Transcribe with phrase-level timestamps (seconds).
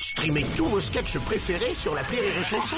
[0.00, 2.76] Streamez tous vos sketchs préférés sur la Rire et Chanson.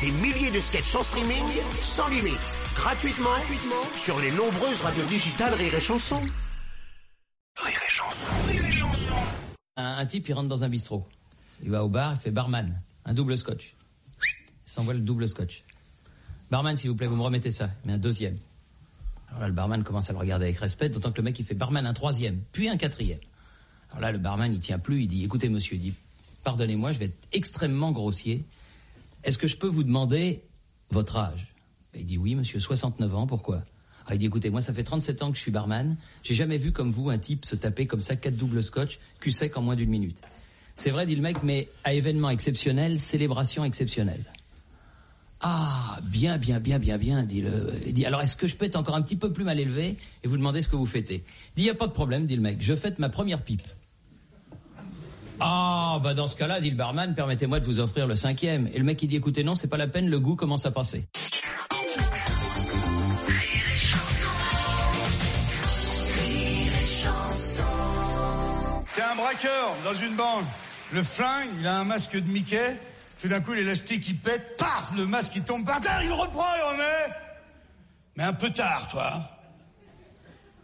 [0.00, 1.42] Des milliers de sketchs en streaming,
[1.80, 2.38] sans limite,
[2.76, 6.20] gratuitement, gratuitement sur les nombreuses radios digitales Rire et Chanson.
[7.56, 9.14] Rire et Chanson,
[9.76, 11.04] un type, il rentre dans un bistrot.
[11.64, 13.74] Il va au bar, il fait barman, un double scotch.
[14.66, 15.64] Il s'envoie le double scotch.
[16.48, 17.70] Barman, s'il vous plaît, vous me remettez ça.
[17.84, 18.38] Mais un deuxième.
[19.28, 21.44] Alors là, le barman commence à le regarder avec respect, d'autant que le mec, il
[21.44, 23.20] fait barman un troisième, puis un quatrième.
[23.90, 25.94] Alors là, le barman, il tient plus, il dit, écoutez, monsieur, il dit,
[26.42, 28.44] pardonnez-moi, je vais être extrêmement grossier.
[29.24, 30.42] Est-ce que je peux vous demander
[30.90, 31.54] votre âge?
[31.94, 33.64] Il dit, oui, monsieur, 69 ans, pourquoi?
[34.06, 35.96] Ah, il dit, écoutez, moi, ça fait 37 ans que je suis barman.
[36.22, 39.30] J'ai jamais vu comme vous un type se taper comme ça quatre doubles scotch, cul
[39.30, 40.18] sec en moins d'une minute.
[40.74, 44.24] C'est vrai, dit le mec, mais à événement exceptionnel, célébration exceptionnelle.
[45.40, 47.72] Ah, bien, bien, bien, bien, bien, dit le.
[47.88, 50.28] Dit, alors est-ce que je peux être encore un petit peu plus mal élevé et
[50.28, 51.24] vous demander ce que vous fêtez?
[51.56, 53.62] Il dit, y a pas de problème, dit le mec, je fête ma première pipe.
[55.44, 58.68] Ah, bah dans ce cas-là, dit le barman, permettez-moi de vous offrir le cinquième.
[58.72, 60.70] Et le mec, il dit, écoutez, non, c'est pas la peine, le goût commence à
[60.70, 61.08] passer.
[68.86, 70.44] C'est un braqueur dans une banque.
[70.92, 72.76] Le flingue, il a un masque de Mickey.
[73.20, 74.56] Tout d'un coup, l'élastique, il pète.
[74.58, 76.02] Paf Le masque, il tombe par terre.
[76.04, 77.14] Il reprend, il remet.
[78.16, 79.24] Mais un peu tard, toi.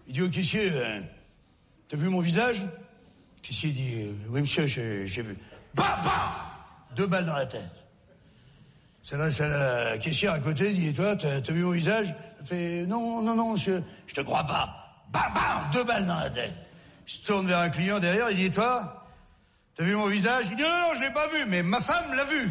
[0.06, 0.70] Il dit au caissier,
[1.88, 2.58] t'as vu mon visage?
[3.48, 5.34] Le caissier dit, euh, oui, monsieur, j'ai vu.
[5.72, 6.10] Bah, bah
[6.94, 7.62] Deux balles dans la tête.
[9.02, 12.14] Ça laisse à la caissière à côté, dit, toi, t'as vu mon visage?
[12.42, 15.02] Il fait, non, non, non, monsieur, je te crois pas.
[15.10, 16.52] Bam, bam Deux balles dans la tête.
[17.06, 19.06] Il se tourne vers un client derrière, il dit, et toi,
[19.74, 20.44] t'as vu mon visage?
[20.50, 22.50] Il dit, non, non, je l'ai pas vu, mais ma femme l'a vu.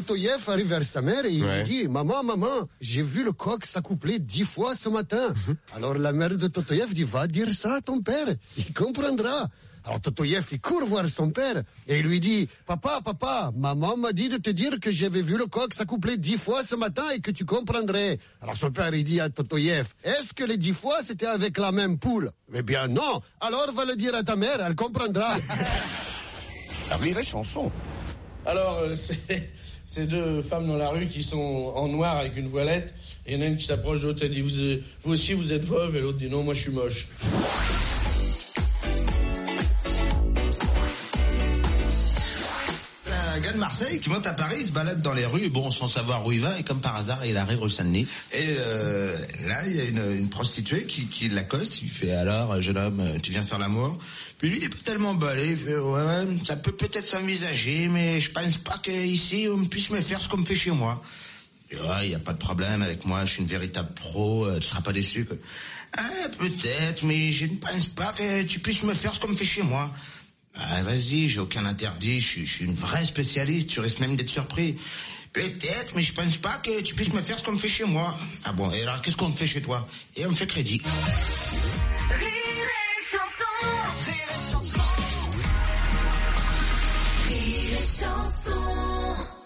[0.00, 1.62] Totoyev arrive vers sa mère et il Ouais.
[1.64, 5.32] lui dit Maman, maman, j'ai vu le coq s'accoupler dix fois ce matin.
[5.74, 8.26] Alors la mère de Totoyev dit Va dire ça à ton père,
[8.58, 9.48] il comprendra.
[9.84, 14.12] Alors Totoyev, il court voir son père et il lui dit Papa, papa, maman m'a
[14.12, 17.20] dit de te dire que j'avais vu le coq s'accoupler dix fois ce matin et
[17.20, 18.18] que tu comprendrais.
[18.42, 21.72] Alors son père, il dit à Totoyev Est-ce que les dix fois c'était avec la
[21.72, 22.32] même poule?
[22.52, 23.22] Eh bien non.
[23.40, 25.36] Alors va le dire à ta mère, elle comprendra.
[27.00, 27.72] Rire et chanson.
[28.46, 28.94] Alors, euh,
[29.86, 32.94] c'est deux femmes dans la rue qui sont en noir avec une voilette.
[33.26, 35.34] Et il y en a une qui s'approche de l'autre, elle dit vous, vous aussi
[35.34, 37.08] vous êtes veuve Et l'autre dit non, moi je suis moche.
[43.36, 45.70] Un gars de Marseille qui monte à Paris, il se balade dans les rues, bon,
[45.70, 48.08] sans savoir où il va, et comme par hasard, il arrive au Saint-Denis.
[48.32, 49.14] Et euh,
[49.46, 53.42] là, il y a une, prostituée qui, l'accoste, il fait alors, jeune homme, tu viens
[53.42, 53.98] faire l'amour
[54.38, 58.20] Puis lui, il est pas tellement balé, il fait, ouais, ça peut peut-être s'envisager, mais
[58.20, 61.02] je pense pas qu'ici, on puisse me faire ce qu'on me fait chez moi.
[61.70, 64.46] Et ouais, il y a pas de problème avec moi, je suis une véritable pro,
[64.46, 65.28] euh, tu seras pas déçu.
[65.94, 66.02] Ah,
[66.38, 69.44] peut-être, mais je ne pense pas que tu puisses me faire ce qu'on me fait
[69.44, 69.92] chez moi.
[70.58, 74.16] Ah, vas-y, j'ai aucun interdit, je suis, je suis une vraie spécialiste, tu risques même
[74.16, 74.76] d'être surpris.
[75.32, 77.84] Peut-être, mais je pense pas que tu puisses me faire ce qu'on me fait chez
[77.84, 78.16] moi.
[78.44, 79.86] Ah bon, et alors qu'est-ce qu'on me fait chez toi?
[80.16, 80.80] Et on me fait crédit.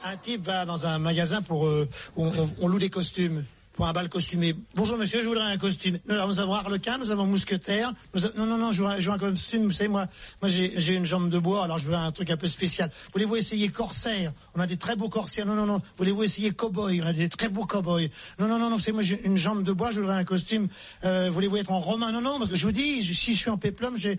[0.04, 3.86] Un type va dans un magasin pour euh, où on, on loue des costumes pour
[3.86, 4.54] un bal costumé.
[4.74, 5.98] Bonjour monsieur, je voudrais un costume.
[6.06, 7.92] Nous, avons Harlequin, nous avons Mousquetaire.
[8.14, 9.64] Nous Non, non, non, je veux, un, costume.
[9.64, 10.08] Vous savez, moi,
[10.42, 12.90] moi j'ai une jambe de bois, alors je veux un truc un peu spécial.
[13.12, 14.32] Voulez-vous essayer corsaire?
[14.54, 15.46] On a des très beaux corsaires.
[15.46, 15.80] Non, non, non.
[15.98, 17.00] Voulez-vous essayer cowboy?
[17.02, 18.10] On a des très beaux cowboys.
[18.38, 18.78] Non, non, non, non.
[18.78, 20.68] C'est moi, j'ai une jambe de bois, je voudrais un costume.
[21.04, 22.12] Euh, Voulez-vous être en romain?
[22.12, 24.18] Non, non, parce que je vous dis, si je suis en péplum, j'ai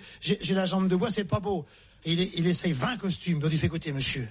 [0.54, 1.66] la jambe de bois, c'est pas beau.
[2.06, 3.40] Il, essaye 20 costumes.
[3.40, 4.28] Donc il fait écoutez, monsieur.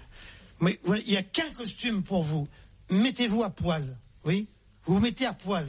[0.61, 2.49] Mais il n'y a qu'un costume pour vous.
[2.91, 4.49] Mettez-vous à poil, oui?
[4.87, 5.67] Vous vous mettez à poil,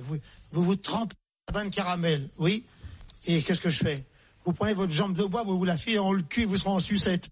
[0.52, 1.16] vous vous, trempez
[1.48, 2.64] dans un bain de caramel, oui
[3.26, 4.06] Et qu'est-ce que je fais?
[4.46, 6.70] Vous prenez votre jambe de bois, vous vous la filez en le cul, vous serez
[6.70, 7.30] en sucette.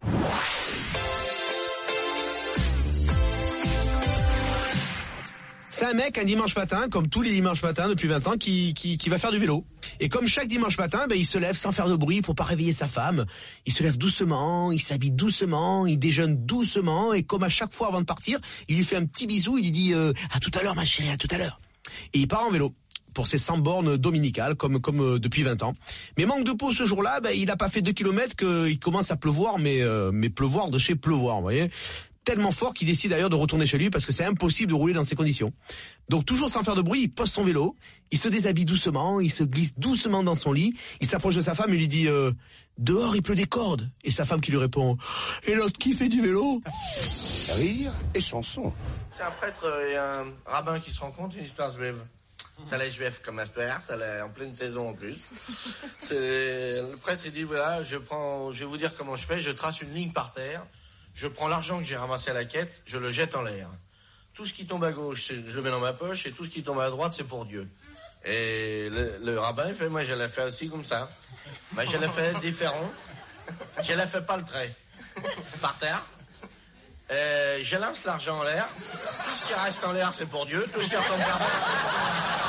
[5.71, 8.73] C'est un mec un dimanche matin, comme tous les dimanches matins depuis 20 ans, qui,
[8.73, 9.65] qui, qui va faire du vélo.
[10.01, 12.43] Et comme chaque dimanche matin, ben, il se lève sans faire de bruit pour pas
[12.43, 13.25] réveiller sa femme.
[13.65, 17.87] Il se lève doucement, il s'habille doucement, il déjeune doucement, et comme à chaque fois
[17.87, 20.51] avant de partir, il lui fait un petit bisou, il lui dit euh, à tout
[20.59, 21.61] à l'heure ma chérie, à tout à l'heure.
[22.13, 22.73] Et il part en vélo
[23.13, 25.73] pour ses 100 bornes dominicales, comme, comme euh, depuis 20 ans.
[26.17, 29.11] Mais manque de peau ce jour-là, ben, il a pas fait 2 kilomètres qu'il commence
[29.11, 31.69] à pleuvoir, mais, euh, mais pleuvoir de chez pleuvoir, vous voyez
[32.29, 34.93] tellement fort qu'il décide d'ailleurs de retourner chez lui parce que c'est impossible de rouler
[34.93, 35.51] dans ces conditions.
[36.09, 37.75] Donc toujours sans faire de bruit, il pose son vélo,
[38.11, 41.55] il se déshabille doucement, il se glisse doucement dans son lit, il s'approche de sa
[41.55, 42.31] femme et lui dit euh,
[42.77, 44.95] dehors il pleut des cordes et sa femme qui lui répond
[45.47, 46.61] et l'autre qui fait du vélo?
[47.55, 48.71] Rire et chanson.
[49.17, 51.97] C'est un prêtre et un rabbin qui se rencontrent, une histoire lève.
[52.63, 55.27] Ça l'a juif comme Asper, ça l'a en pleine saison en plus.
[56.11, 59.39] Le prêtre il dit voilà, je prends, je vais vous dire comment je fais.
[59.39, 60.63] Je trace une ligne par terre.
[61.19, 63.67] Je prends l'argent que j'ai ramassé à la quête, je le jette en l'air.
[64.33, 66.49] Tout ce qui tombe à gauche, je le mets dans ma poche, et tout ce
[66.49, 67.67] qui tombe à droite, c'est pour Dieu.
[68.23, 71.09] Et le, le rabbin il fait, moi je l'ai fait aussi comme ça.
[71.73, 72.89] Ben, je l'ai fait différent.
[73.83, 74.73] Je l'ai fait pas le trait.
[75.59, 76.05] Par terre.
[77.11, 78.69] Euh, je lance l'argent en l'air.
[79.27, 80.65] Tout ce qui reste en l'air, c'est pour Dieu.
[80.73, 82.48] Tout ce qui retombe par terre.